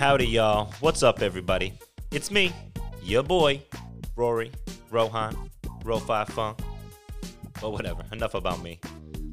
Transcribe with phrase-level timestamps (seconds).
[0.00, 0.72] Howdy, y'all.
[0.80, 1.74] What's up, everybody?
[2.10, 2.54] It's me,
[3.02, 3.60] your boy,
[4.16, 4.50] Rory,
[4.90, 5.50] Rohan,
[5.84, 6.58] Ro5 Funk.
[7.60, 8.80] But whatever, enough about me.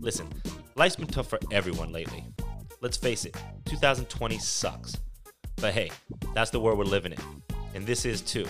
[0.01, 0.27] Listen,
[0.75, 2.25] life's been tough for everyone lately.
[2.81, 4.93] Let's face it, 2020 sucks.
[5.55, 5.89] But hey,
[6.33, 7.19] that's the world we're living in.
[7.73, 8.45] And this is too.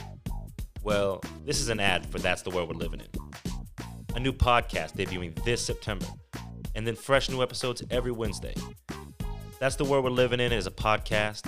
[0.82, 3.54] Well, this is an ad for That's the World We're Living In.
[4.16, 6.08] A new podcast debuting this September,
[6.74, 8.56] and then fresh new episodes every Wednesday.
[9.60, 11.48] That's the World We're Living In is a podcast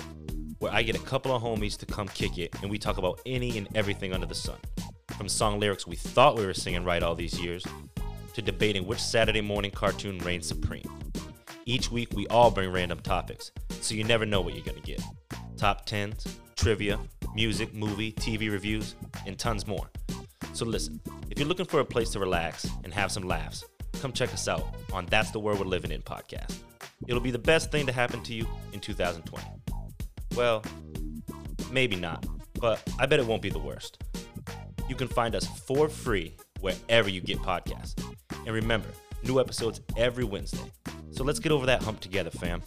[0.60, 3.20] where I get a couple of homies to come kick it and we talk about
[3.26, 4.58] any and everything under the sun.
[5.16, 7.64] From song lyrics we thought we were singing right all these years,
[8.34, 10.88] to debating which Saturday morning cartoon reigns supreme.
[11.64, 13.50] Each week we all bring random topics,
[13.80, 15.02] so you never know what you're gonna get.
[15.56, 16.98] Top 10s, trivia,
[17.34, 18.94] music, movie, TV reviews,
[19.26, 19.90] and tons more.
[20.52, 21.00] So listen,
[21.30, 23.64] if you're looking for a place to relax and have some laughs,
[24.00, 26.58] come check us out on That's the World We're Living In podcast.
[27.06, 29.59] It'll be the best thing to happen to you in 2020.
[30.36, 30.62] Well,
[31.70, 32.24] maybe not,
[32.60, 34.02] but I bet it won't be the worst.
[34.88, 37.94] You can find us for free wherever you get podcasts.
[38.46, 38.88] And remember,
[39.22, 40.70] new episodes every Wednesday.
[41.10, 42.62] So let's get over that hump together, fam.